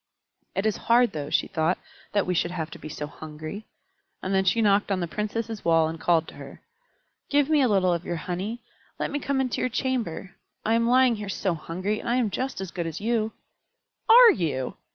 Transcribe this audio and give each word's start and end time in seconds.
"It 0.55 0.65
is 0.65 0.77
hard, 0.89 1.11
though," 1.11 1.29
she 1.29 1.45
thought, 1.47 1.77
"that 2.11 2.25
we 2.25 2.33
should 2.33 2.49
have 2.49 2.71
to 2.71 2.79
be 2.79 2.89
so 2.89 3.05
hungry." 3.05 3.67
And 4.23 4.33
then 4.33 4.43
she 4.45 4.59
knocked 4.59 4.91
on 4.91 4.99
the 4.99 5.07
Princess' 5.07 5.63
wall 5.63 5.87
and 5.87 5.99
called 5.99 6.27
to 6.29 6.35
her, 6.37 6.59
"Give 7.29 7.51
me 7.51 7.61
a 7.61 7.67
little 7.67 7.93
of 7.93 8.03
your 8.03 8.15
honey. 8.15 8.63
Let 8.97 9.11
me 9.11 9.19
come 9.19 9.39
into 9.39 9.61
your 9.61 9.69
chamber. 9.69 10.31
I 10.65 10.73
am 10.73 10.89
lying 10.89 11.17
here 11.17 11.29
so 11.29 11.53
hungry, 11.53 11.99
and 11.99 12.09
I 12.09 12.15
am 12.15 12.31
just 12.31 12.59
as 12.59 12.71
good 12.71 12.87
as 12.87 12.99
you." 12.99 13.33
"Are 14.09 14.31
you? 14.31 14.75